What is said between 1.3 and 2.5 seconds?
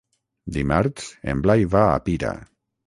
en Blai va a Pira.